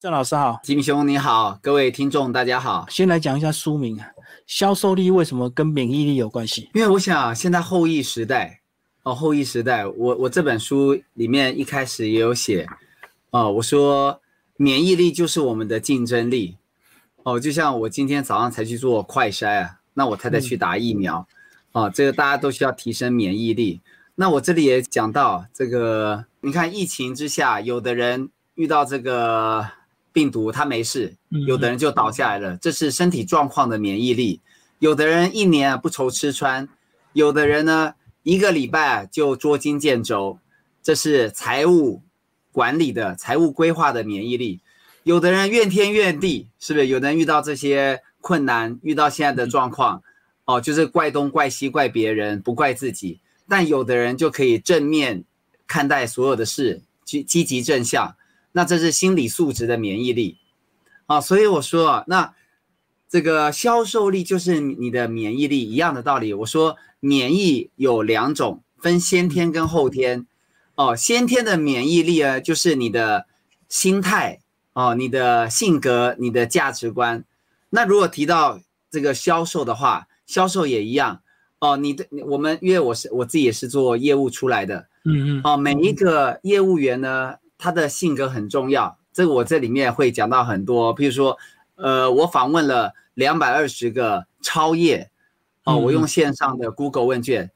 [0.00, 2.86] 郑老师好，金兄你好，各位听众大家好。
[2.88, 4.08] 先来讲一下书名啊，
[4.46, 6.70] 销售力为什么跟免疫力有关系？
[6.72, 8.62] 因为我想现在后疫时代，
[9.02, 12.66] 哦，后疫时代，我我这本书里面一开始也有写，
[13.28, 14.18] 哦，我说
[14.56, 16.56] 免疫力就是我们的竞争力，
[17.24, 21.28] 哦，就像我今天早上才去做快筛啊，那我太太去打疫苗，
[21.72, 23.82] 哦，这个大家都需要提升免疫力。
[24.14, 29.72] 那我这里也讲到这个，你看疫情之下，有的人遇到这个。
[30.12, 31.14] 病毒它没事，
[31.46, 34.40] 有的人就倒下来了，这是身体状况的免疫力。
[34.78, 36.68] 有的人一年不愁吃穿，
[37.12, 40.38] 有的人呢一个礼拜就捉襟见肘，
[40.82, 42.02] 这是财务
[42.50, 44.60] 管理的财务规划的免疫力。
[45.02, 46.86] 有的人怨天怨地，是不是？
[46.88, 50.02] 有的人遇到这些困难，遇到现在的状况，
[50.44, 53.20] 哦，就是怪东怪西怪别人，不怪自己。
[53.48, 55.24] 但有的人就可以正面
[55.66, 58.14] 看待所有的事，积积极正向。
[58.52, 60.38] 那这是心理素质的免疫力，
[61.06, 62.34] 啊，所以我说啊，那
[63.08, 66.34] 这个销售力就是你的免疫力一样的道理。
[66.34, 70.26] 我说免疫有两种，分先天跟后天。
[70.74, 73.26] 哦，先天的免疫力啊，就是你的
[73.68, 74.40] 心态
[74.72, 77.24] 哦，你的性格，你的价值观。
[77.68, 81.22] 那如果提到这个销售的话，销售也一样
[81.60, 81.76] 哦。
[81.76, 87.36] 你的我们因为我是我自己也是做业务出来的，嗯嗯，哦，每一个业务员呢。
[87.60, 90.94] 他的性格很重要，这个我这里面会讲到很多。
[90.94, 91.36] 譬如说，
[91.74, 95.10] 呃，我访问了两百二十个超业，
[95.64, 97.50] 哦，我用线上的 Google 问卷，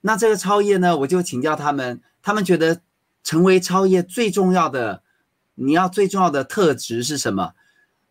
[0.00, 2.80] 那这个超业呢，我就请教他们，他们觉得
[3.22, 5.02] 成为超业最重要的，
[5.56, 7.52] 你要最重要的特质是什么？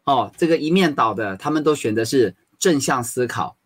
[0.04, 3.58] 哦，这个一面倒的，他们都选的是正向思考。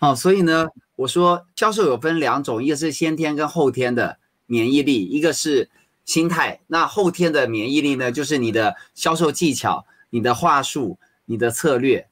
[0.00, 5.70] 哦，所以呢，我说销售有分两种，一个是先天跟后天的免疫力，一个是。
[6.12, 8.12] 心态，那后天的免疫力呢？
[8.12, 12.06] 就是你的销售技巧、你的话术、你的策略，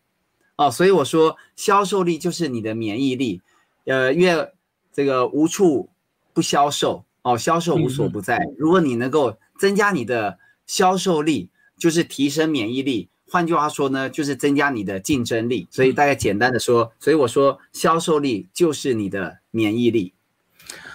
[0.56, 3.42] 哦，所以我说销售力就是你的免疫力，
[3.84, 4.54] 呃，越
[4.90, 5.90] 这个无处
[6.32, 8.40] 不销售，哦，销售无所不在。
[8.56, 13.10] 如果你能够增加你的销售力，就是提升免疫力。
[13.28, 15.68] 换句话说呢，就是增加你的竞争力。
[15.70, 20.14] 所以大概简单的说，所以我说销售力就是你的免疫力。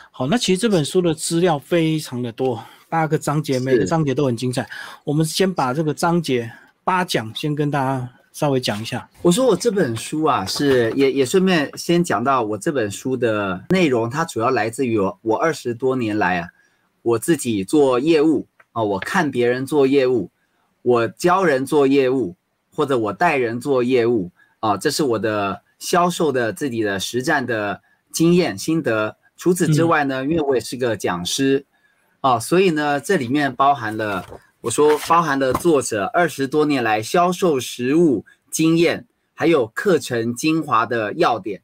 [0.10, 2.64] 好，那其实这本书的资料非常的多。
[2.96, 4.66] 八个章节，每个章节都很精彩。
[5.04, 6.50] 我们先把这个章节
[6.86, 9.06] 八讲先跟大家稍微讲一下。
[9.22, 16.48] 我说我这本书啊，是也也顺便先讲到我这本书的内容，它主要来自于我我二十多年来啊，
[17.02, 20.30] 我自己做业务啊，我看别人做业务，
[20.82, 22.38] 我教人做业务，
[22.74, 27.82] 或者我带人做业务啊，这是我的销售的自己的实战的
[28.14, 29.18] 经验心得。
[29.36, 31.66] 除此之外呢，因为我也是个讲师。
[32.26, 34.26] 哦，所以呢，这里面包含了
[34.62, 39.06] 我说包含了作者二十多年来销售实务经验，
[39.36, 41.62] 还有课程精华的要点。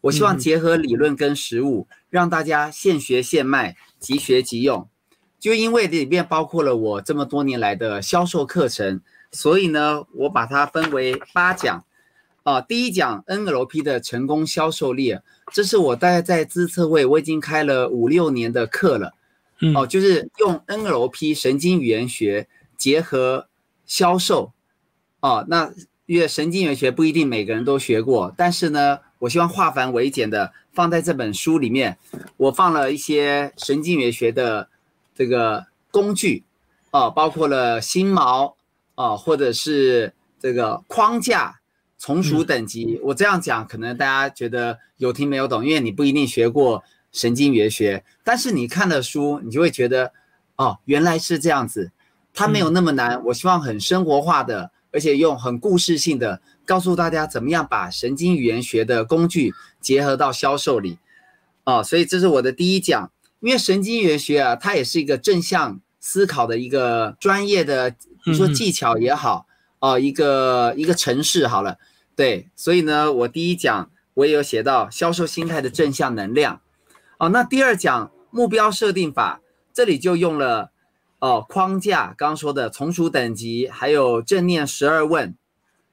[0.00, 4.88] 我希望结合理论跟实务，让大家现学现卖，即学即用。
[5.38, 11.84] 就因为里面包括了我这么多年来的销售课程，所以呢，我把它分为八讲。
[12.44, 15.18] 啊，第一讲 NLP 的成功销售力，
[15.52, 19.12] 这是我大概在自测会我已经开了五六年的课了。
[19.74, 23.46] 哦，就是用 NLP 神经语言学结合
[23.84, 24.52] 销售，
[25.20, 25.70] 哦，那
[26.06, 31.98] 因为神经语言学不一定每个人都学过，但是呢，我希望化繁为简的放在这本书里面，
[32.38, 34.68] 我放了一些神经语言学的
[35.14, 36.42] 这个工具，
[36.90, 38.54] 哦，包括了心锚，
[38.94, 41.60] 哦，或者是这个框架、
[41.98, 42.98] 从属等级。
[43.02, 46.82] 我这样讲，可能大家觉得有听没有懂，因为你不一定学过。
[47.12, 50.12] 神经元学，但是你看了书，你就会觉得，
[50.56, 51.90] 哦，原来是这样子，
[52.32, 53.22] 它没有那么难。
[53.26, 60.98] 我希望很生活化的，而且用很故事性的告诉大家，怎么样把神经语言学的工具结合到销售里，
[61.64, 63.10] 哦，所以这是我的第一讲。
[63.40, 67.94] 因为神经语言学啊，它也是一个正向思考的一个专业的，
[68.26, 69.46] 你说技巧也好，
[69.78, 71.78] 哦，一个一个城市好了，
[72.14, 76.60] 对，所以呢，我第一讲我也有写到销售心态的正向能量。
[77.20, 79.42] 哦，那第二讲目标设定法，
[79.74, 80.72] 这里就用了
[81.18, 85.36] 哦框架，刚刚说的从属等级，还有正念十二问，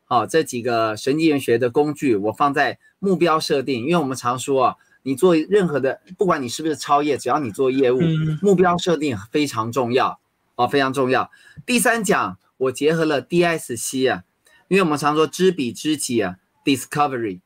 [0.08, 8.00] 哦这几个神经元学的工具，我放在目标设定，因为我们常说啊，你做任何的，不管你是不是超业，只要你做业务，
[8.42, 10.22] 目标设定非常重要，
[10.56, 11.30] 哦非常重要。
[11.66, 14.24] 第三讲我结合了 DSC 啊，
[14.70, 17.42] 因为我们常说知彼知己啊，Discovery，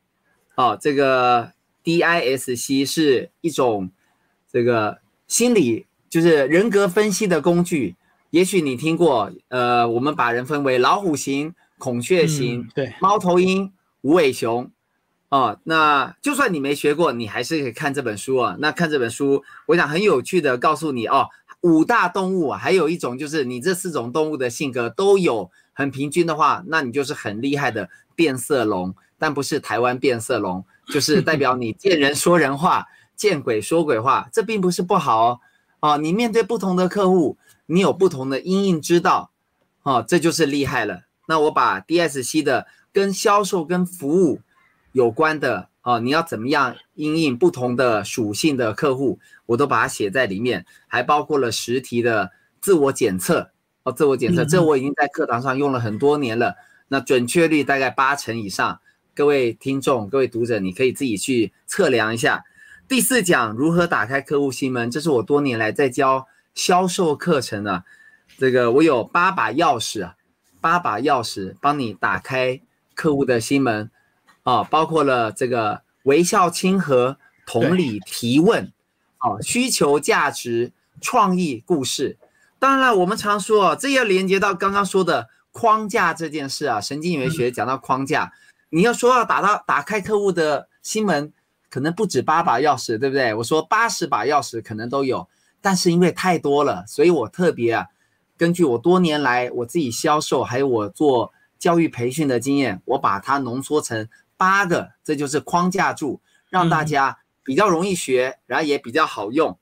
[0.53, 1.53] 哦这个。
[1.83, 3.89] DISC 是一种
[4.51, 7.95] 这个心理，就是人格分析的工具
[8.31, 14.69] 也许你听过，呃，我们把人分为老虎型、孔雀型、对，猫头鹰、无尾熊。
[15.29, 18.57] 哦，那就算你没学过，你还是可以看这本书啊。
[18.59, 21.29] 那看这本书，我想很有趣的告诉你哦，
[21.61, 32.85] 五大动物还有一种就是你这四种动物的性格都有很平均的话，那你就是很厉害的变色龙，但不是台湾变色龙，就是代表你见人说人话，
[33.15, 34.29] 见鬼说鬼话。
[34.31, 35.39] 这并不是不好哦。
[35.79, 39.31] 哦，你面对不同的客户，你有不同的因应之道，
[39.83, 41.03] 哦，这就是厉害了。
[41.27, 44.41] 那我把 DSC 的跟销售跟服务。
[44.93, 52.29] 有关的哦，你要怎么样应应不同的属性的客户，我都把它写在里面，还包括了实体的
[52.59, 53.51] 自我检测
[53.83, 56.55] 哦，自我检测，这我已经在课堂上用了很多年了，
[56.89, 58.81] 那准确率大概八成以上。
[59.13, 62.43] 各位听众、各位读者，你可以自己去测量一下。
[62.87, 67.83] 第四讲如何打开客户心门，这是我多年来在教销售课程啊，
[68.37, 70.15] 这个我有八把钥匙啊，
[70.59, 72.61] 八把钥匙帮你打开
[72.93, 73.91] 客户的心门。
[74.43, 78.73] 啊，包括了这个微笑、亲和、同理、提问，
[79.19, 82.17] 啊，需求、价值、创意、故事。
[82.57, 86.81] 当然了，我们常说，这要连接到刚刚说的框架这件事啊。
[86.81, 88.33] 神经元学讲到框架，
[88.71, 91.31] 你要说要打到打开客户的心门，
[91.69, 93.33] 可能不止八把钥匙，对不对？
[93.35, 95.29] 我说八十把钥匙可能都有，
[95.61, 97.87] 但是因为太多了，所以我特别啊，
[98.35, 104.09] 根据我多年来我自己销售还有我做教育培训的经验，我把它浓缩成。
[104.37, 106.19] 八个，这就是框架住，
[106.49, 109.55] 让大家比较容易学，然后也比较好用，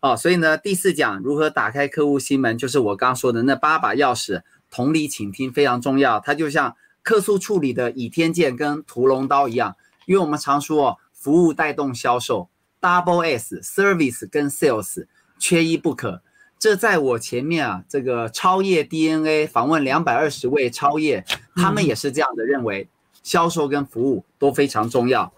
[0.00, 6.76] 哦，所以呢，第四讲如何打开客户心门，就是我刚说的那八把钥匙，同理，倾听非常重要，它就像
[7.08, 9.74] 客诉处理的倚天剑跟屠龙刀一样，
[10.04, 12.50] 因为我们常说服务带动销售
[12.82, 15.06] ，double S，service 跟 sales
[15.38, 16.20] 缺一不可，
[16.58, 21.24] 这在我前面啊，这个超越 DNA 访问两百二十位超越，
[21.56, 22.86] 他们也是这样的认为。
[23.22, 25.32] 销售跟服务都非常重要。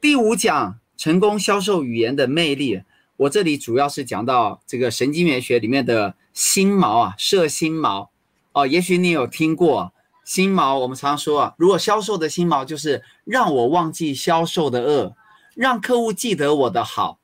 [0.00, 2.80] 第五讲成功销售语言的魅力，
[3.18, 8.08] 我这里主要是讲到这个神经元学里面的心锚啊，射心锚
[8.52, 8.66] 哦。
[8.66, 9.92] 也许你有听过
[10.24, 15.16] 心锚，我们常说啊，如果销售的心锚就是让我忘记销售的恶，
[15.54, 17.18] 让客户记得我的好，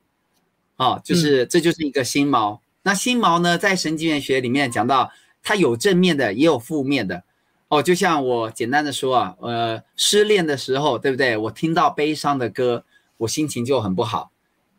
[0.76, 2.58] 哦，就是这就是一个心锚。
[2.82, 5.10] 那心锚呢，在神经元学里面讲到，
[5.42, 7.22] 它有正面的，也有负面的。
[7.68, 11.36] 哦，就像我简单的说啊，呃，失恋的时候，对不对？
[11.36, 12.84] 我听到悲伤的歌，
[13.18, 14.30] 我心情就很不好，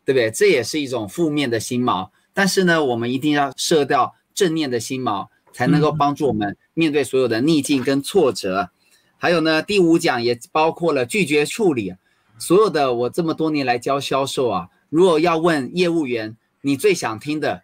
[0.04, 0.31] 对不对？
[0.31, 2.10] 这也是一种负面的心锚。
[2.33, 5.27] 但是呢，我们一定要设掉正面的心锚，
[5.60, 8.70] 才能够帮助我们面对所有的逆境跟挫折。
[9.18, 11.96] 还有呢，第五讲也包括了拒绝处理。
[12.38, 17.64] 所有的我这么多年来教销售啊，如果要问业务员你最想听的，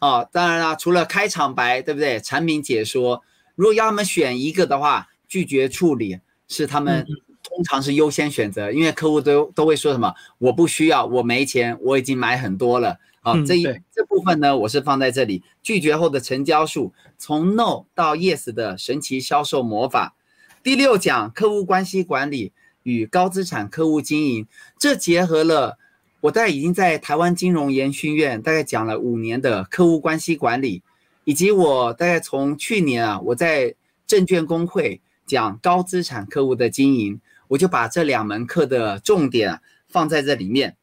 [0.00, 2.18] 哦，当然啦，除了开场白，对不对？
[2.18, 3.22] 产品解说。
[3.54, 6.18] 如果要他们选一个的话，拒绝处理
[6.48, 7.06] 是他们
[7.44, 13.42] 通常是优先选择，因为客户都都会说什么我不需要，我没钱，我已经买很多了啊。
[13.44, 20.14] 这一这部分呢，我是放在这里，拒绝后的成交数，从 no 到 yes 的神奇销售魔法。
[20.62, 22.52] 第六讲客户关系管理
[22.82, 24.46] 与高资产客户经营，
[24.78, 25.78] 这结合了
[26.20, 30.82] 我大概已经在台湾金融研训院大概讲了五年的客户关系管理。
[31.24, 33.76] 以及我大概从去年啊，我在
[34.08, 40.76] 证券工会讲高资产客户的经营，我就把这两门课的重点放在这里面。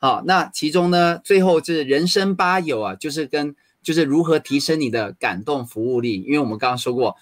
[0.00, 7.16] 好，那其中呢，最后就是人生八有啊，就是跟就是如何提升你的感动服务力，因为我们刚刚说过，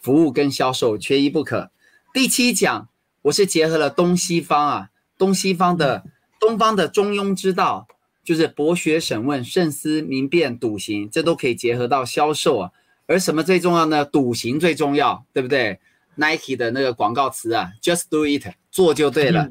[0.00, 1.70] 服务跟销售缺一不可。
[2.12, 2.88] 第七讲，
[3.22, 6.04] 我是结合了东西方啊，东西方的
[6.38, 7.88] 东方的中庸之道。
[8.24, 12.72] 就是博学审问、慎思明辨、笃行，这都可以结合到销售啊。
[13.06, 14.04] 而什么最重要呢？
[14.04, 15.80] 笃行最重要，对不对
[16.16, 19.48] ？Nike 的那个广告词啊，Just do it，做就对了。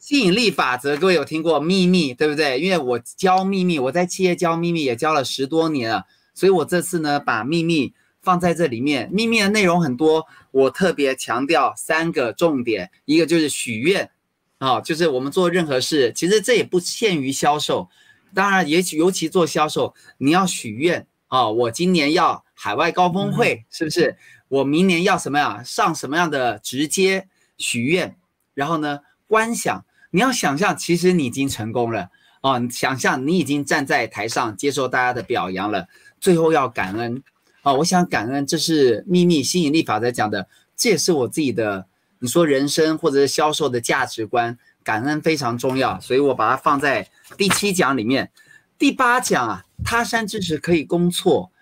[0.00, 2.58] 吸引力法则，各位有听过秘密，对不对？
[2.58, 7.92] 因为我教秘密，我在企业教秘密也教了十多年了，所以我这次呢把秘密
[8.22, 9.10] 放在这里面。
[9.12, 14.10] 秘密的内容很多，我特别强调三个重点，一个就是许愿
[14.56, 17.90] 啊，就是我们做任何事，其实这也不限于销售。
[18.32, 21.46] 当然，也许尤其做销售，你要许愿啊！
[21.50, 24.16] 我今年要海外高峰会，是不是？
[24.48, 25.62] 我明年要什么呀？
[25.62, 27.28] 上什么样的直接
[27.58, 28.16] 许愿？
[28.54, 32.60] 然后呢，观想，你要想象，其实你已经成功了啊！
[32.68, 35.88] 想象你已经站在台上接受大家的表扬了。
[36.20, 37.22] 最后要感恩
[37.62, 37.72] 啊！
[37.74, 41.86] 我想感恩，这是秘密吸引力法则讲的，这也是我自己的。
[42.18, 44.58] 你说人生或者是销售的价值观。
[44.82, 48.30] 感恩非常重要，所以我把它放在第七讲里面。
[48.78, 51.52] 第八讲啊，他山之石可以攻错。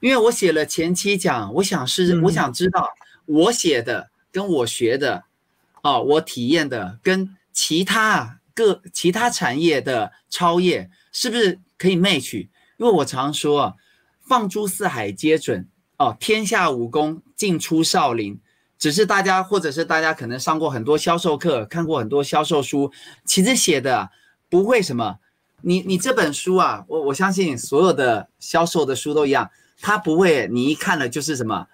[0.00, 2.88] 因为我写了前七讲，我想是我想知道
[3.26, 5.24] 我写的跟我学的，
[5.82, 12.48] 哦，我体验的跟其他各其他产业的超越是不是可以 match？
[12.78, 13.74] 因为我常说啊，
[14.26, 15.68] 放诸四海皆准
[15.98, 18.40] 哦，天下武功尽出少林。
[18.78, 22.90] 只是大家或者是大家可能上过很多销售课，看过很多销售书，
[23.24, 24.10] 其实写的
[24.48, 25.20] 不会什么。
[25.60, 29.48] 你你这本书啊，我我相信所有的销售的书都一样。
[29.80, 31.68] 他不会，你一看了就是什么，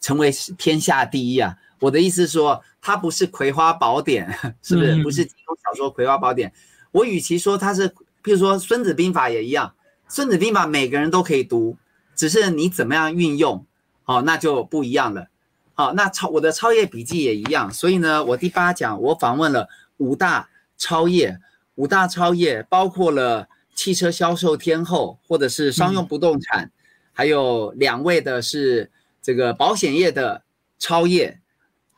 [0.00, 1.56] 成为天下第一啊！
[1.80, 4.30] 我的意思是说，它不是《葵花宝典》，
[4.62, 5.02] 是不是？
[5.02, 6.50] 不是金庸小说《葵花宝典》。
[6.92, 9.68] 我与其说它是，譬如说《孙子兵法》也一样，
[10.08, 11.76] 《孙子兵法》每个人都可以读，
[12.16, 13.64] 只是你怎么样运用，
[14.04, 15.28] 哦，那就不一样了。
[15.74, 17.72] 好，那超我的超越笔记也一样。
[17.72, 19.68] 所以呢，我第八讲我访问了
[19.98, 21.38] 五大超越，
[21.76, 26.72] 五大超越包括了汽车销售天后，或者是商用不动产。
[27.12, 30.42] 还有两位的是这个保险业的
[30.78, 31.40] 超业，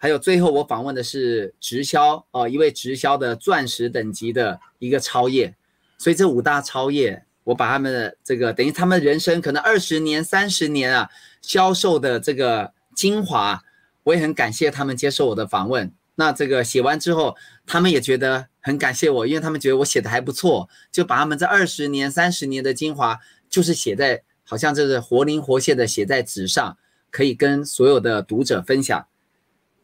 [0.02, 5.54] 还有最后我访问的是直销哦，一位直销的钻石等级的一个超业，
[5.99, 11.11] 所以这五大超业，我把他们的这个等于他们人生可能二十年、三十年啊
[11.42, 13.62] 销售的这个精华，
[14.04, 15.92] 我也很感谢他们接受我的访问。
[16.14, 24.23] 那这个写完之后，他们也觉得很感谢我，因为他们觉得我写的还不错，就把他们这二十年、三十年的精华，就是写在。
[24.42, 26.76] 好像这是活灵活现的写在纸上，
[27.09, 29.07] 可以跟所有的读者分享。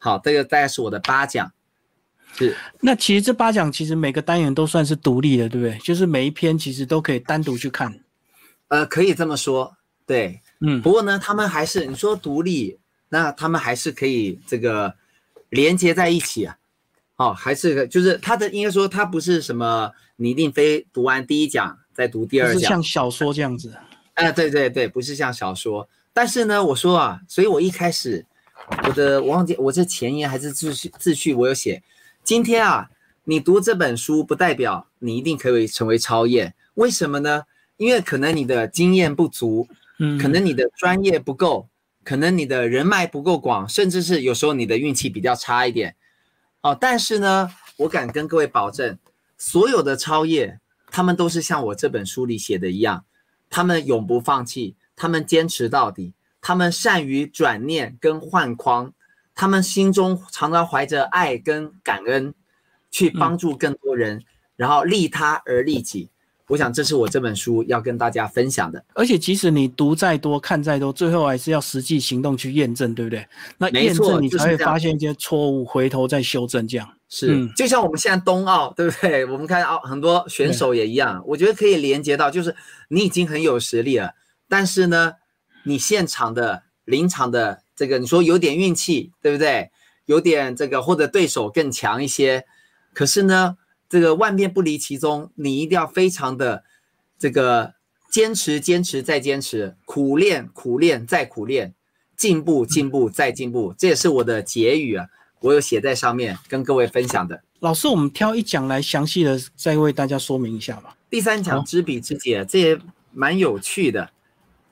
[0.07, 1.51] 好，这个大概是我的八讲。
[2.39, 5.77] 是，那其实这八讲其实每个单元都算是独立的，对不对？
[5.79, 7.99] 就是每一篇其实都可以单独去看。
[8.69, 10.81] 呃，可以这么说，对，嗯。
[10.81, 14.95] 不过呢，他们还是你说独立，那他们还是可以这个
[15.49, 16.57] 连接在一起啊。
[17.17, 23.75] 哦，还是就是他的应该说他不是什么，你一定非读完第一讲再读第二讲，像小说这样子。
[24.15, 28.25] 哎，对对对，不是像小说，但是呢，我说啊，所以我一开始，
[28.87, 31.83] 我的我忘记我这前言还是自序自序，我有写，
[32.25, 32.91] 今天啊，
[33.25, 37.45] 你读这本书不代表你一定可以成为超验，为什么呢？
[37.77, 39.69] 因为可能你的经验不足，
[39.99, 41.69] 嗯，可能你的专业不够，
[42.05, 45.95] 可能你的人脉不够广，甚至是有时候你的运气比较差一点，
[46.63, 48.99] 哦，但是呢，我敢跟各位保证，
[49.37, 50.59] 所有的超越，
[50.91, 53.05] 他们都是像我这本书里写的一样。
[53.49, 56.13] 他们永不放弃，他们坚持到底，
[56.47, 58.93] 他们善于转念跟换框，
[59.35, 62.33] 他们心中常常怀着爱跟感恩，
[62.89, 64.23] 去帮助更多人，
[64.55, 66.09] 然后利他而利己。
[66.47, 68.85] 我想这是我这本书要跟大家分享的。
[68.95, 73.27] 而且即使你读再多看再多，最后还是要实际行动去验证，对不对？
[73.59, 76.89] 那验证你才会发现一些错误，回头再修正，这样。
[77.09, 79.27] 是，就像我们现在冬奥，对不对？
[79.27, 82.55] 我们看奥很多选手也一样，我觉得可以连接到，就是
[82.91, 84.13] 你已经很有实力了，
[84.49, 85.15] 但是呢，
[85.67, 89.71] 你现场的临场的这个，你说有点运气，对不对？
[90.07, 92.47] 有点这个或者对手更强一些，
[92.95, 93.57] 可是呢，
[93.89, 96.63] 这个万变不离其宗，你一定要非常的
[97.19, 97.75] 这个
[98.09, 101.75] 坚持、坚持再坚持，苦练、苦练再苦练，
[102.17, 105.09] 进步、进步再进步，这也是我的结语啊。
[105.41, 107.43] 我有写在上面跟各位分享的。
[107.59, 110.97] 老师，我们挑一讲来详细的再为大家说明一下吧。
[111.11, 112.79] 第三讲知彼知己，这也
[113.13, 114.11] 蛮有趣的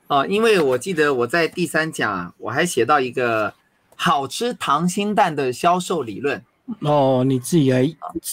[0.07, 0.25] 哦。
[0.27, 3.53] 因为我记得我在第三讲我还写到一个
[3.95, 6.43] 好吃溏心蛋的销售理论
[6.81, 7.89] 哦，你自己来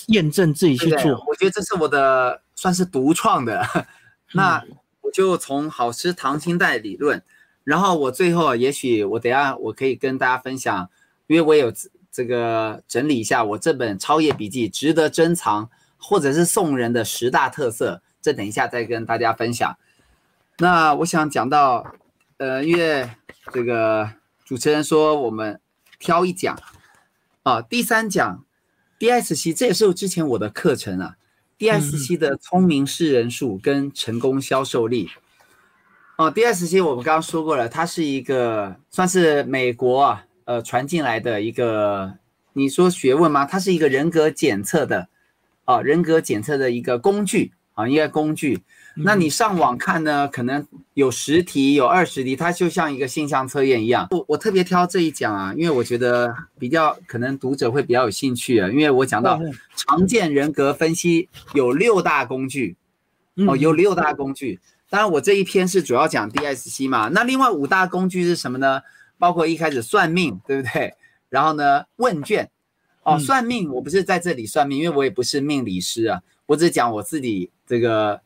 [0.08, 1.12] 验证自己去做。
[1.26, 3.66] 我觉得这是我的算是独创的。
[4.32, 4.62] 那
[5.02, 7.22] 我就从好吃溏心蛋理论，
[7.64, 10.88] 然后我最后也许我等下我可以跟大家分享，
[11.26, 11.72] 因为我有。
[12.14, 19.74] 这个整理一下，我这本超越笔记值得珍藏或者是送人的十大特色，这等一下再跟大家分享。
[20.58, 21.94] 那我想讲到，
[22.36, 23.08] 呃，因为
[23.52, 24.10] 这个
[24.44, 25.60] 主持人说我们
[25.98, 26.58] 挑一讲
[27.42, 28.44] 啊，第三讲
[28.98, 31.16] DSC，这也是之前我的课程啊
[31.58, 35.10] ，DSC 的聪明识人术跟成功销售力。
[36.16, 40.26] 哦，DSC 我们刚刚说过了，它是一个算是美国啊。
[40.44, 42.14] 呃，传进来的一个，
[42.54, 43.46] 你说学问吗？
[43.46, 45.08] 它是一个人格检测的，
[45.64, 48.60] 啊，人格检测的一个工具啊，一个工具。
[48.96, 54.06] 那你上网看呢，可能有十题，有二十题，它就像一个性向测验一样。
[54.10, 59.40] 我我特别挑这一讲啊，因为我觉得比较可能读者会比较有兴趣啊，因为我讲到
[59.76, 62.76] 常见人格分析有六大工具，
[63.48, 64.60] 哦，有六大工具。
[64.90, 68.82] 当然我这一篇是主要讲 DSC 嘛，那另外五大工具是什么呢？
[69.18, 70.92] 包括一开始算命，对不对？
[71.30, 72.50] 然后呢，问卷，
[73.04, 78.20] 哦，算命，我不是在这里算命，因为我也不是命理师啊，我只讲我自己这个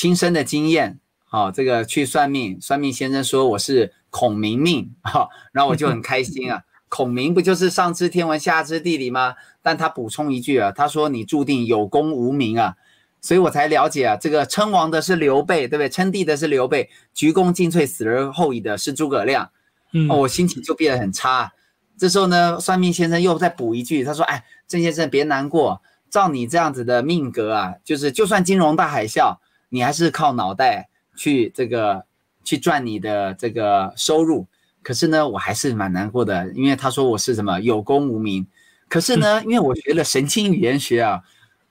[0.00, 0.98] 亲身的经验。
[1.26, 6.62] 好，这个去算命，算命先生说我是孔明命哈， 然后我就很开心啊。
[6.88, 9.34] 孔明不就是上知天文下知地理吗？
[9.60, 12.76] 但他补充一句啊，他说你注定有功无名啊，
[13.20, 15.90] 所以我才了解啊，这个称王的是刘备，对不对？
[15.90, 19.50] 称帝的是刘备，鞠躬尽瘁，死而后已的是诸葛亮。
[19.92, 21.52] 嗯，哦，我心情就变得很差。
[21.98, 29.36] 这时候呢，算命先生又再补一句，他说：“哎，郑先生别难过，照你这样子的命格啊，就是就算金融大海啸，
[29.70, 32.04] 你还是靠脑袋去这个
[32.44, 34.46] 去赚你的这个收入。”
[34.82, 38.46] 可是呢，我还是蛮难过的，因为他说我是什么有功无名。
[38.88, 41.22] 可是呢， 因为我学了神经语言学啊，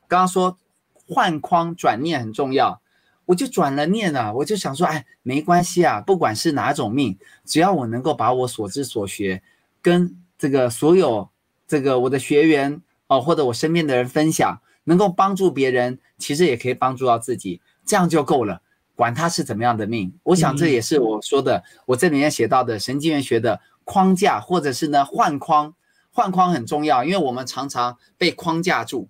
[0.08, 0.56] 刚刚说
[1.08, 2.80] 换框转念很重要，
[3.26, 9.42] 我就转了念啊，我就想说，哎，没关系啊，不管是哪种命，只要我能够把我所知所学
[9.82, 11.28] 跟这个所有
[11.68, 18.62] 这个我的学员哦，或者我身边的人分享，能够帮助别人，其实也可以帮助到自己，这样就够了。
[18.96, 25.74] 管他是怎么样的命，我想这也是我说的，我这里面写到的神经元学的框架，或者是呢换框，
[26.12, 29.08] 换框很重要，因为我们常常被框架住，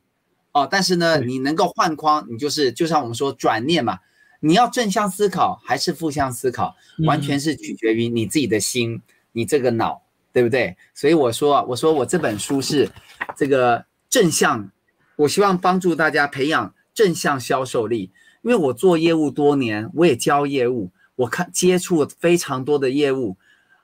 [0.51, 3.97] 哦，但是呢，你能够换框，你就是就像我们说转念嘛，
[4.41, 6.75] 你要正向思考还是负向思考，
[7.07, 10.77] 完全是取决于你自己的心，你这个脑，对不对？
[10.93, 12.87] 所以我说，我说我这本书是
[13.35, 14.69] 这个正向，
[15.15, 18.11] 我希望帮助大家培养正向销售力。
[18.41, 23.35] 因为我做业务多年，我也教业务，我看接触非常多的业务，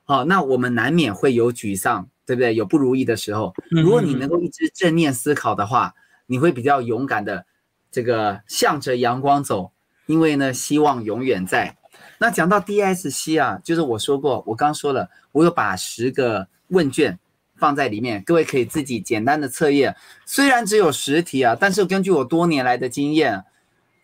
[0.05, 2.55] 好，那我们难免会有沮丧，对不对？
[2.55, 3.53] 有不如意的时候。
[3.69, 5.93] 如果你能够一直正念思考的话，
[6.27, 7.45] 你会比较勇敢的
[7.91, 9.71] 这个向着阳光走，
[10.05, 11.75] 因为呢，希望永远在。
[12.17, 17.19] 那讲到 DSC 啊，就是我说过，我刚说了，我有把十个问卷
[17.57, 19.97] 放在里面，各位可以自己简单的测验。
[20.25, 23.43] 虽然只有十题啊，但是根据我多年来的经验。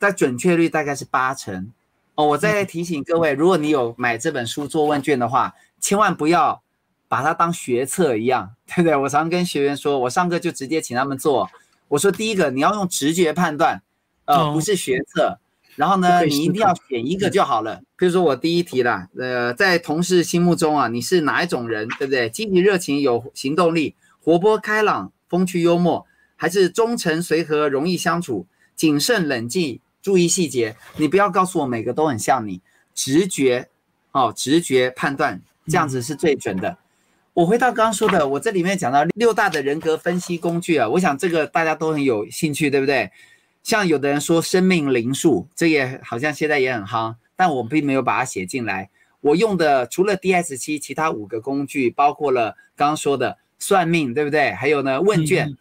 [0.01, 1.71] 但准确率大概是八成
[2.15, 2.25] 哦。
[2.25, 6.63] 我再提醒各位，如果你有买这本书做问卷的话，千万不要
[7.07, 8.95] 把它当学测一样，对不对？
[8.95, 11.47] 我常跟学员说，我上课就直接请他们做。
[11.89, 13.83] 我说第一个，你要用直觉判断，
[14.25, 15.37] 呃，不是学测。
[15.75, 17.81] 然后呢，你一定要选一个就好了。
[17.95, 22.29] 比如说我第一题啦，呃，在同事心目中啊，你是哪一种人，对不对？
[22.29, 29.79] 积极热情、有行动力、活泼开朗、风趣幽默，还是忠诚随和、容易相处、谨慎冷静？
[30.01, 32.59] 注意细节，你不要告诉我每个都很像你，
[32.93, 33.67] 直觉，
[34.11, 36.77] 哦，直觉判断这样子是最准的。
[37.33, 43.09] 我回到刚刚说的，我这里面讲到六大的人格分析工具啊，我想这个大家都很有兴趣，对不对？
[43.63, 48.89] 像有的人说生命灵数，这也好像现在也很夯，但我并没有把它写进来。
[49.21, 54.51] 我用的除了 DS 七，其他五个工具包括了刚刚说的算命，对不对？
[54.53, 55.55] 还有呢问卷，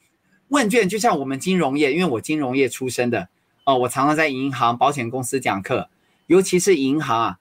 [0.48, 3.28] 问卷就像我们金融业，因为我金融业出身的。
[3.70, 5.88] 哦，我常常在银行、保险公司讲课，
[6.26, 7.38] 尤其是银行啊，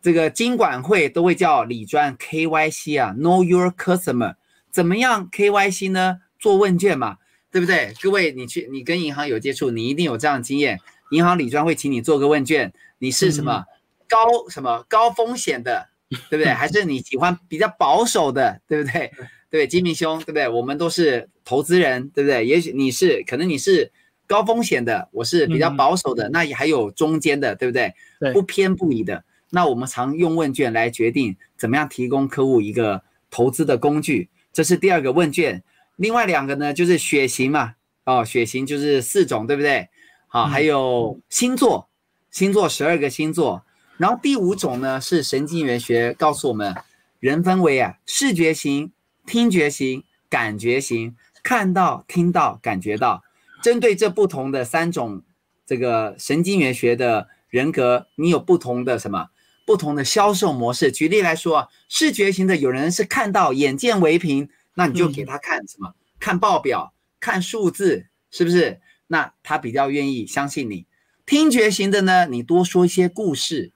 [0.00, 4.36] 这个金管会都会叫理专 KYC 啊，Know Your Customer，
[4.70, 6.20] 怎么样 KYC 呢？
[6.38, 7.18] 做问卷嘛，
[7.50, 7.92] 对不对？
[8.00, 10.80] 各位，你去，你跟银行有接触，你一定有这样的经验。
[11.10, 13.64] 银行理专会请你做个问卷，你是什么
[14.08, 15.88] 高什么高风险的，
[16.30, 16.46] 对不对？
[16.46, 19.10] 还是你喜欢比较保守的，对不对？
[19.50, 20.48] 对，金明兄，对不对？
[20.48, 22.46] 我们都是投资人，对不对？
[22.46, 23.92] 也许你是，可能你是。
[24.26, 27.94] 高风险的，我是比较保守的，那也还有中间的，对不对？
[28.18, 29.24] 对，不偏不倚的。
[29.50, 35.62] 那我们常用问卷来决定怎么样提供客户一个投资的工具，这是第二个问卷。
[35.96, 39.88] 另外两个呢，就是血型嘛，哦，血型就是四种，对不对？
[40.26, 41.88] 好，还有星座，
[42.30, 43.64] 星座十二个星座。
[43.96, 46.74] 然后第五种呢，是神经元学告诉我们，
[47.20, 48.92] 人分为啊视觉型、
[49.24, 53.22] 听觉型、感觉型，看到、听到、感觉到。
[53.66, 55.24] 针对这不同的三种
[55.66, 59.30] 这个神经元学的人格，你有不同的什么
[59.66, 60.92] 不同的销售模式？
[60.92, 65.96] 举例来说，视觉型的有人是看到眼见为凭，那你就给他看什么？
[66.20, 68.80] 看报表，看数字，是不是？
[69.08, 70.86] 那他比较愿意相信你。
[71.26, 73.72] 听觉型的呢，你多说一些故事，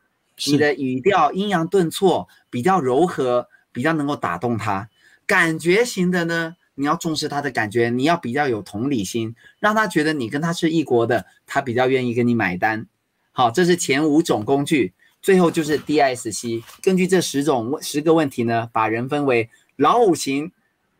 [0.47, 4.89] 你的语调阴阳顿挫比较柔和，比较能够打动他。
[5.27, 6.55] 感觉型的呢？
[6.81, 12.87] 你要重视他的感觉，你要比较有同理心，让他觉得你跟他是一国的，他比较愿意跟你买单。
[13.33, 16.63] 好，这是前五种工具，最后就是 DSC。
[16.81, 20.51] 根据这十种十个问题呢，把人分为老虎型、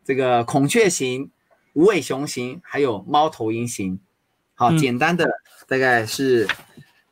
[0.05, 1.31] 这个孔雀型、
[1.73, 3.99] 无尾熊型，还有猫头鹰型。
[4.53, 5.27] 好，简单的
[5.67, 6.47] 大概是。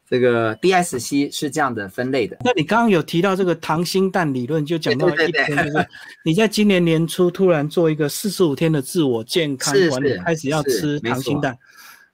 [0.10, 2.36] 这个 DSC 是这样的分类的。
[2.43, 5.88] 那你刚刚有提到这个糖心蛋理论，就讲到一天，就是
[6.26, 11.56] 你在今年年初突然做一个四十五天的自我健康管理，开始要吃糖心蛋，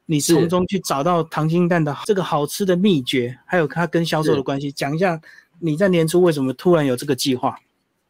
[0.05, 5.21] 你从中去找到糖心蛋的这个好吃的秘诀，还有它跟销售的关系，讲一下
[5.60, 7.58] 你在年初为什么突然有这个计划？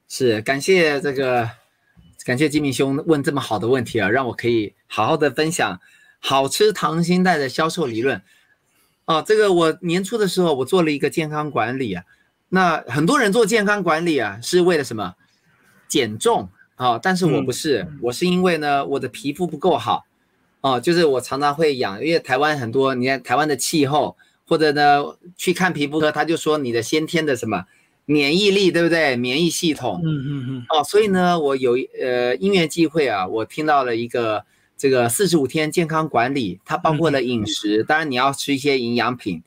[0.10, 1.48] 是感谢这个，
[2.26, 5.80] 感谢金明兄问这么好的问题啊，让我可以好好的分享
[6.19, 8.19] 好吃糖心蛋的销售理论。
[9.06, 12.04] 哦，这个我年初的时候我做了一个健康管理啊，
[12.50, 15.15] 那很多人做健康管理啊是为了什么？
[15.88, 20.06] 减重啊，但是我不是，我是因为呢我的皮肤不够好，
[20.62, 25.04] 哦，就是我常常会痒，因为台湾很多，你看台湾的气候，或者呢
[25.38, 27.65] 去看皮肤科，他就说你的先天的什么。
[28.08, 29.15] 免疫力对不对？
[29.15, 34.46] 免疫系统，嗯嗯嗯，哦，所以呢，我有呃因缘机会啊，我听到了一个
[34.77, 39.41] 这个四十五天健康管理，它包括了饮食，当然你要吃一些营养品。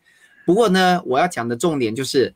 [0.44, 2.34] 不过呢，我要讲的重点就是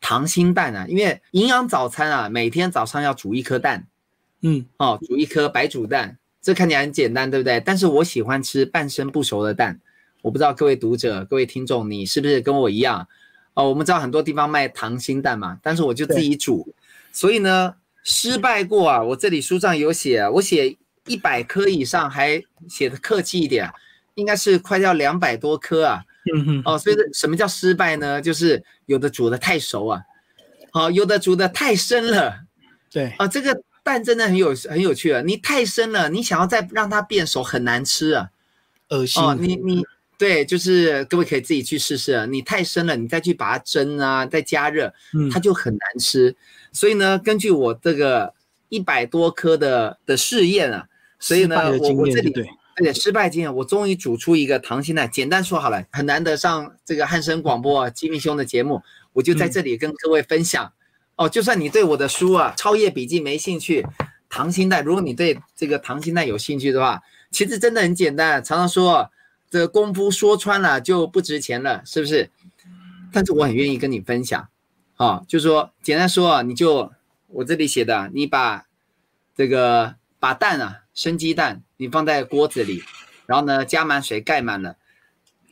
[0.00, 3.86] 糖心蛋啊，因为营养早餐啊，每天早上要煮一颗蛋，
[4.42, 7.60] 嗯，哦，煮一颗白煮蛋，这看起来很简单，对不对？
[7.60, 9.80] 但是我喜欢吃半生不熟的蛋，
[10.22, 13.08] 我不知道各位读者、各位听众，你是不是跟我一样？
[13.54, 16.72] 哦，我们知道很多地方卖糖心蛋嘛，但是我就自己煮，
[17.10, 17.74] 所以呢
[18.04, 19.02] 失败过啊。
[19.02, 20.76] 我这里书上有写，我写
[21.08, 23.68] 一百颗以上，还写的客气一点，
[24.14, 26.04] 应该是快要两百多颗啊。
[26.34, 26.62] 嗯哼。
[26.64, 28.20] 哦，所以什么叫失败呢？
[28.20, 30.02] 就是有的煮的太熟啊，
[30.70, 32.40] 好，有的煮的太深了。
[32.90, 33.14] 对。
[33.18, 35.20] 啊，这个蛋真的很有很有趣啊。
[35.22, 38.30] 你太深了，你想要再让它变熟很难吃啊，
[38.90, 39.22] 恶心。
[39.22, 39.82] 哦，你你。
[40.18, 42.26] 对，就是各位可以自己去试试啊。
[42.26, 44.92] 你太深了，你再去把它蒸啊，再加热，
[45.32, 46.34] 它就很难吃。
[46.72, 48.34] 所以呢，根据我这个
[48.68, 50.87] 一百多颗的的试验啊，
[51.18, 55.10] 所以呢，我我这里对失败经验，我终于煮出一个溏心蛋。
[55.10, 60.72] 简单说好了，很难得上这个汉声广播吉米兄的节目，我就在这里跟各位分享。
[61.16, 63.84] 哦，就算你对我的书啊《超越笔记》没兴趣，
[64.30, 68.42] 溏心蛋，如果你对这个溏心蛋有兴趣的话，其实真的很简单。
[68.42, 69.10] 常常说。
[69.50, 72.28] 这功夫说穿了就不值钱了，是不是？
[73.10, 74.46] 但是我很愿意跟你分享，
[74.96, 76.92] 啊，就说简单说啊，你就
[77.28, 78.66] 我这里写的，你把
[79.34, 82.82] 这个把蛋啊，生鸡蛋，你放在锅子里，
[83.24, 84.74] 然后呢加满水盖满了，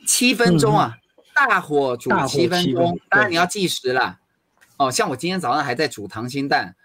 [0.05, 0.97] 七分钟啊，
[1.33, 4.19] 大火煮七分钟，当然你要计时了，
[4.75, 6.75] 哦，像我今天早上还在煮溏心蛋，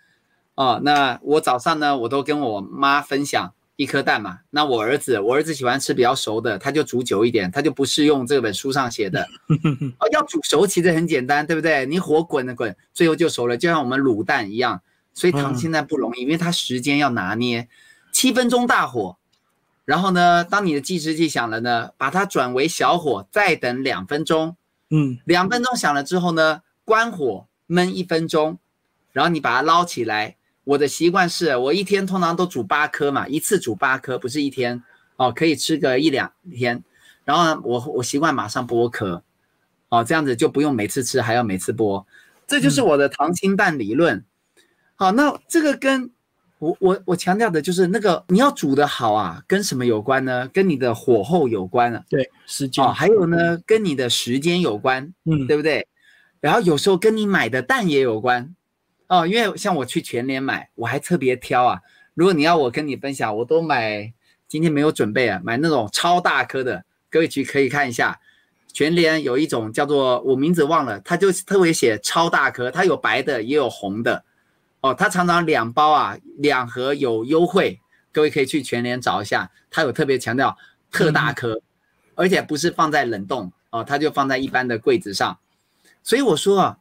[0.54, 3.52] 哦，那我早上呢我都跟我妈分享。
[3.76, 9.26] 一颗蛋嘛，那我儿子，我儿子喜欢吃比较熟的，他就煮久一点，他就不是用这本书上写的。
[9.98, 11.84] 哦，要煮熟其实很简单，对不对？
[11.86, 14.82] 你火滚了滚，最后就熟了，就像我们卤蛋一样。
[15.14, 17.66] 所以溏心蛋不容易，因为它时间要拿捏，
[18.12, 19.16] 七分钟大火，
[19.84, 24.56] 然后呢，当你的计时器响了呢，把它转为小火，再等两分钟。
[24.90, 28.58] 嗯，两分钟响了之后呢，关火焖一分钟，
[29.12, 30.36] 然后你把它捞起来。
[30.64, 34.84] 我的习惯是我一天通常都煮八颗嘛，一次煮八颗，不是一天
[35.16, 36.84] 哦，可以吃个一两天。
[37.24, 39.24] 然后呢，我我习惯马上剥壳，
[39.88, 42.04] 哦，这样子就不用每次吃还要每次剥，
[42.46, 44.24] 这就是我的糖心蛋理论。
[44.94, 46.12] 好，那这个跟
[46.62, 50.48] 我我我强调的就是那个你要煮的好啊，跟什么有关呢？
[50.52, 52.04] 跟你的火候有关啊。
[52.08, 52.84] 对，时间。
[52.84, 55.88] 哦，还有呢，跟你的时间有关，嗯，对不对？
[56.38, 58.54] 然后有时候跟你买的蛋也有关。
[59.08, 61.80] 哦，因为像我去全联买，我还特别挑啊。
[62.14, 64.12] 如果你要我跟你分享，我都买。
[64.46, 66.84] 今天没有准备啊，买那种超大颗的。
[67.10, 68.20] 各位去可以看一下，
[68.72, 74.24] 全联有一种叫做我名字忘了，它就特别写超大颗，它有白的也有红的。
[74.82, 77.80] 哦，它常常两包啊，两盒有优惠。
[78.12, 80.54] 各位可以去全联找一下，它有特别强调
[80.90, 81.62] 特大颗，
[82.14, 85.38] 而且不是放在冷冻哦，它就放在一般的柜子上。
[86.02, 86.78] 所以我说啊。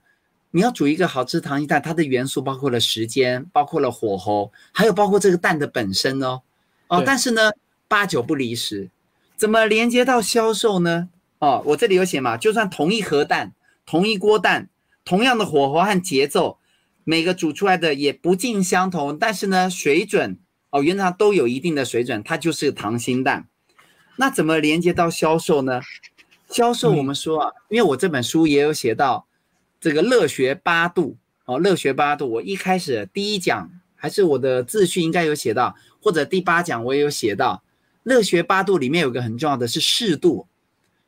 [0.53, 6.41] 你要煮一个好吃糖衣蛋，它的元素包括了时间，包括了火候，还有包括这个蛋的本身哦。
[6.89, 7.51] 哦，但是呢，
[7.87, 8.89] 八九不离十，
[9.37, 11.07] 怎么连接到销售呢？
[11.39, 13.53] 哦，我这里有写嘛，就算同一盒蛋、
[13.85, 14.67] 同一锅蛋、
[15.05, 16.57] 同样的火候和节奏，
[17.03, 20.37] 每个煮出来的也不尽相同，但是呢，水准
[20.69, 23.47] 哦，原则上都有一定的水准，它就是溏心蛋。
[24.17, 25.81] 那怎么连接到销售呢？
[26.49, 29.27] 销售我们说啊，因为我这本书也有写到。
[29.79, 37.63] 这个乐学八度哦，乐学八度，我一开始第一讲还是我的自序应该有写到，或者第八讲我也有写到，
[38.03, 40.45] 乐学八度里面有个很重要的是适度。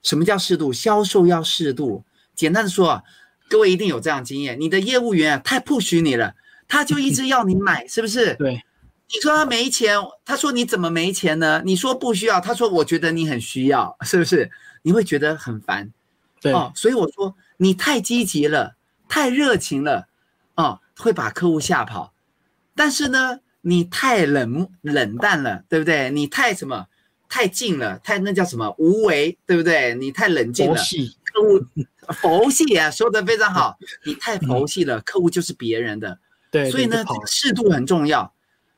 [0.01, 0.73] 什么叫适度？
[0.73, 2.03] 销售要适度。
[2.33, 3.03] 简单的说啊，
[3.49, 6.35] 各位一定有这样经验，你的业务员啊太不许你了，
[6.67, 8.33] 他就一直要你买，是不是？
[8.39, 8.63] 对。
[9.13, 11.61] 你说他没钱，他说你怎么没钱呢？
[11.65, 14.49] 你说不需要，他说我觉得你很需要，是不是？
[14.81, 15.91] 你会觉得很烦。
[16.41, 16.51] 对。
[16.53, 17.35] 哦，所以我说。
[17.57, 18.75] 你太积极了，
[19.07, 20.07] 太热情了，
[20.55, 22.11] 哦，会把客户吓跑。
[22.75, 26.09] 但是呢，你太冷冷淡了，对不对？
[26.09, 26.87] 你太什么？
[27.29, 28.75] 太静了，太那叫什么？
[28.79, 29.95] 无为，对不对？
[29.95, 30.75] 你太冷静了，
[31.23, 31.63] 客户
[32.09, 33.77] 佛系啊，说的非常好。
[34.05, 36.19] 你太佛系了，客户就是别人的。
[36.51, 38.33] 对，所以呢，适度很重要。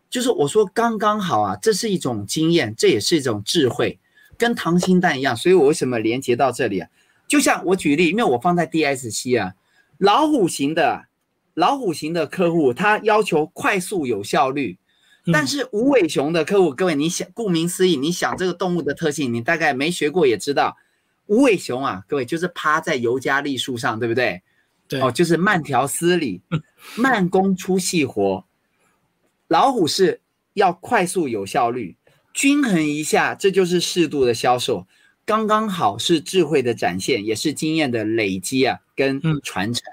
[0.10, 4.00] 就是我说刚刚好啊，这是一种经验，这也是一种智慧，
[4.38, 5.36] 跟溏心蛋一样。
[5.36, 6.90] 所以我为什么连接到这里啊？
[7.28, 9.56] 就像我举例，因为我放在 DSC 啊，
[9.98, 11.08] 老虎型的
[11.54, 14.78] 老虎型的客户，他要求快速有效率，
[15.34, 20.78] 但是无尾熊的客户，各位你想，顾名思义，你想这个动物的特性，你大概没学过也知道，
[21.28, 24.42] 无尾熊啊，各位就是趴在尤加利树上，对不对？
[24.88, 26.42] 对，哦，就是慢条斯理，
[26.96, 28.46] 慢工出细活。
[29.48, 30.22] 老虎是
[30.54, 31.96] 要快速有效率，
[32.34, 34.88] 均衡一下，这就是适度的销售，
[35.26, 39.84] 刚刚好是智慧的展现，也是经验的累积啊，跟传承。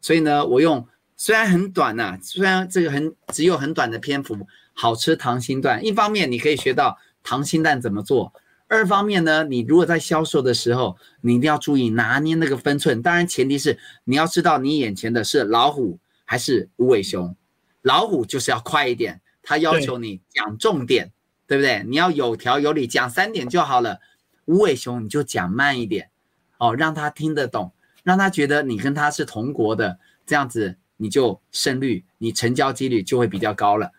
[0.00, 8.32] 所以呢，我用虽然很短呐，虽然这个很只有很短的篇幅，好吃溏心蛋，一方面你可以学到溏心蛋怎么做，
[8.72, 17.36] 二方面呢，你如果在销售的时候，你一定要注意拿捏那个分寸，当然前提是你要知道你眼前的是老虎还是无尾熊。
[17.82, 21.12] 老虎就是要快一点，他要求你讲重点，
[21.46, 21.84] 对不对？
[21.86, 23.98] 你要有条有理，讲三点就好了。
[24.46, 26.08] 无尾熊你就讲慢一点，
[26.56, 33.92] 哦，让他听得懂，让他觉得你跟他是同国的，这样子你就胜率，你成交几率就会比较高了。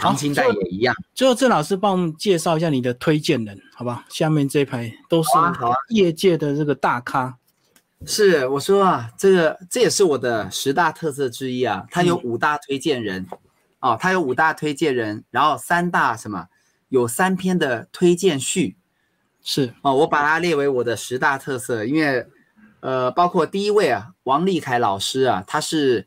[0.00, 0.94] 溏心蛋也一样。
[1.14, 4.04] 最后郑老师帮我们介绍一下你的推荐人，好吧？
[4.08, 5.28] 下面这一排都是
[5.88, 7.36] 业界的这个大咖。
[8.06, 11.84] 是我说啊，这个这也是我的十大特色之一啊。
[11.90, 13.26] 他有五大推荐人，
[13.80, 16.46] 哦，他有五大推荐人，然后三大什么，
[16.90, 18.76] 有三篇的推荐序，
[19.42, 22.24] 是哦，我把它列为我的十大特色，因为
[22.80, 26.06] 呃，包括第一位啊，王立凯老师啊，他是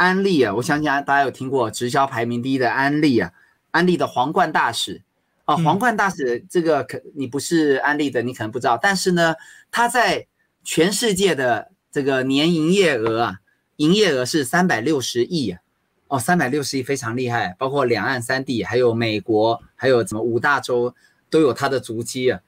[0.00, 3.34] 安利啊，我相信大家有听过直销排名第一的安利啊，
[3.70, 5.02] 安利的皇冠大使。
[5.44, 9.34] 啊，皇冠大使这个可你不是安利的，你可能不知道，但是呢，
[9.70, 10.26] 他在
[10.64, 13.40] 全世界的这个年营业额啊，
[13.76, 15.60] 营业额是三百六十亿啊，
[16.08, 20.94] 哦，三百六十亿非常厉害，包括两岸三地，还有美国，还有什么五大洲
[21.28, 22.40] 都有他的足迹啊，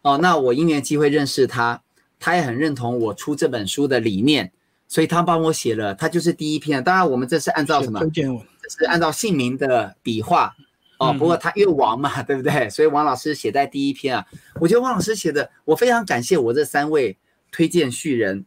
[0.00, 1.82] 哦，那我因缘机会认识他，
[2.18, 4.52] 他也很认同我出这本书的理念，
[4.94, 6.84] 所以他帮我写了，他就是第一篇。
[6.84, 7.98] 当然我们这是按照什么？
[8.14, 10.54] 这是按照姓名的笔画
[10.98, 11.12] 哦。
[11.12, 12.70] 不过他因为王嘛，对不对？
[12.70, 14.24] 所以王老师写在第一篇啊，
[14.60, 17.16] 我觉得王老师写的，我非常感谢我这三位。
[17.56, 18.44] 推荐序人，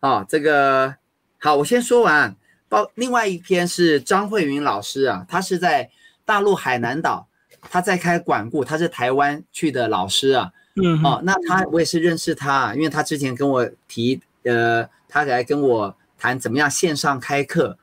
[0.00, 0.96] 啊，这个
[1.38, 2.34] 好，我先说完。
[2.68, 5.88] 包另外一篇是张慧云老师啊，他是在
[6.24, 7.28] 大陆海南岛，
[7.60, 10.50] 他在开管顾，他是台湾去的老师啊。
[10.74, 17.76] 嗯，哦，那他我也是认识他，因为他之前跟我提，呃，他来跟我谈怎么样线上开课。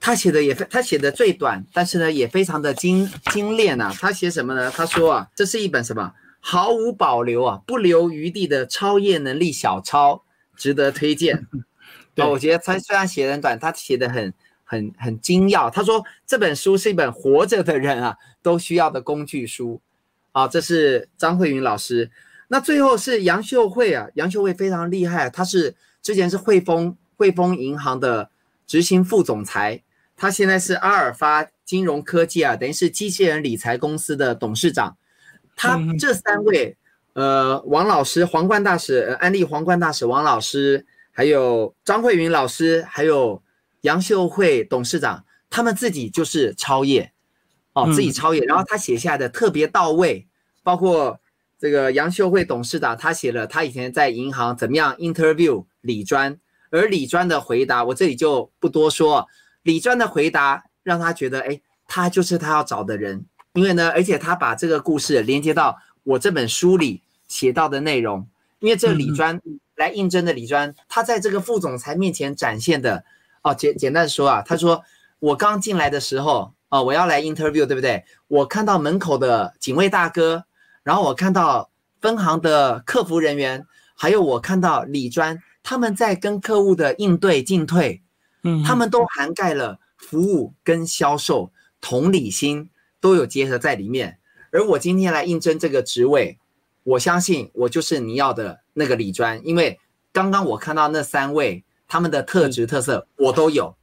[0.00, 3.94] 他写的也非他写的最短，但是呢也非常的精精炼呐。
[3.98, 4.70] 他写什么呢？
[4.70, 6.12] 他说啊，这是一本什么？
[6.40, 10.22] 毫无保留啊，不留余地的超越能力小抄，
[10.56, 11.46] 值得推荐。
[12.14, 15.70] 对，我觉得他虽然写的很短，他写的很很很精要。
[15.70, 19.80] 他说这本书是一本活着的人啊都需要的工具书。
[20.32, 22.10] 啊，这是张慧云老师。
[22.48, 25.74] 那最后是杨秀慧啊，杨秀慧非常厉害，她是
[26.04, 28.30] 之前是汇丰汇丰银行的
[28.66, 29.82] 执行副总裁，
[30.16, 34.96] 他现在是阿尔法金融科技啊，等于是机器人理财公司的董事长。
[35.56, 36.76] 他这三位，
[37.14, 43.42] 呃，王老师、皇冠大使、安利皇冠大使王老师，还有张慧云老师，还有
[43.80, 47.12] 杨秀慧董事长，他们自己就是超业，
[47.72, 50.26] 哦，自己超业，然后他写下的特别到位，
[50.62, 51.18] 包括
[51.58, 56.36] 这个杨秀慧董事长，他写了他以前在银行怎么样 interview 李专，
[56.70, 59.28] 而李专的回答，我这里就不多说，
[59.62, 63.24] 李专的回答让他觉得，哎，他就是他要找的人。
[63.52, 68.26] 因为呢，而且他把这个故事连接到我这本书里写到的内容。
[68.58, 69.40] 因为这李专
[69.76, 73.04] 来应征的李专，他在这个副总裁面前展现的，
[73.42, 74.82] 哦，简简单说啊，他说
[75.18, 78.04] 我刚进来的时候，哦，我要来 interview，对不对？
[78.26, 80.46] 我看到门口的警卫大哥，
[80.82, 81.70] 然后我看到
[82.00, 88.00] 分行的客服人员，还有我看到李专，他们在跟客户的应对进退，
[88.44, 91.50] 嗯，他们都涵盖了服务跟销售
[91.80, 92.70] 同理心。
[93.00, 94.16] 都有结合在里面，
[94.50, 96.38] 而我今天来应征这个职位，
[96.84, 99.78] 我相信我就是你要的那个李专，因为
[100.10, 103.76] 刚刚我看到那三位他们的特质特色我都有，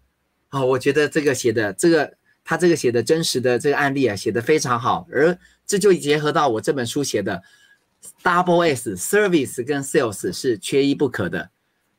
[0.49, 7.43] 啊，我觉得这个写的这个他这个写的真实的这个案例啊写的非常好，而这就结合到我这本书写的
[8.23, 11.51] double S service 跟 sales 是缺一不可的，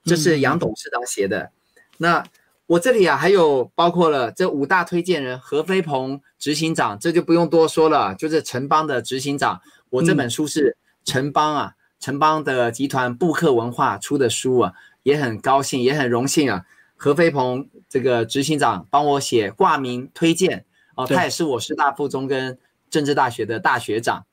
[0.05, 1.51] 这是杨董事长写的，
[1.99, 2.25] 那。
[2.67, 9.61] 我这里啊，还有包括了这五大推荐人何飞鹏执行长，这就不用多说了，就是城邦的执行长。
[9.91, 16.65] 我这本书是城邦啊，城邦的集团布克文化出的书啊，也很高兴，也很荣幸啊。
[16.97, 24.25] 何飞鹏这个执行长帮我写挂名推荐哦，他也是我师大附中跟政治大学的大学长。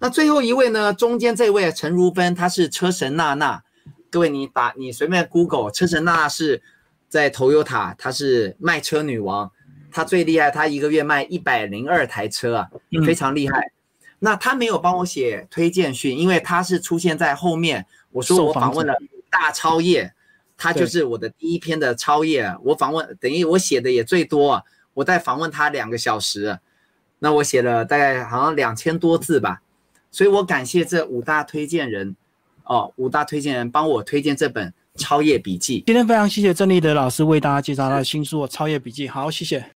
[0.00, 3.62] 那最后一位呢，中间这位陈如芬，她是车神娜娜。
[4.10, 6.62] 各位，你打你随便 Google 车神娜娜是
[7.08, 9.50] 在 Toyota，她是卖车女王，
[9.90, 12.70] 她最厉害，她一个月卖一百零二台车啊，
[13.04, 13.72] 非常厉害。
[14.18, 17.86] 那她没有帮我写推荐讯，因为她是出现在后面。
[18.12, 18.94] 我说我访问了
[19.30, 20.14] 大超业，
[20.56, 22.56] 她就是我的第一篇的超业。
[22.62, 24.64] 我访问等于我写的也最多，
[24.94, 26.58] 我在访问她两个小时，
[27.18, 29.62] 那我写了大概好像两千多字吧。
[30.10, 32.16] 所以我感谢这五大推荐人。
[32.66, 35.80] 哦，五大推荐人帮我推荐这本《超越笔记》。
[35.86, 39.08] 今天非常谢谢郑立德老师为大家介绍他的新书《超越笔记》。
[39.10, 39.64] 好，谢谢。